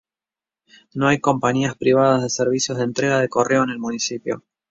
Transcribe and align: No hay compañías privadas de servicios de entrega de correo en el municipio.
No 0.95 1.07
hay 1.09 1.19
compañías 1.19 1.75
privadas 1.77 2.23
de 2.23 2.29
servicios 2.31 2.75
de 2.79 2.85
entrega 2.85 3.19
de 3.19 3.29
correo 3.29 3.61
en 3.65 3.69
el 3.69 3.77
municipio. 3.77 4.43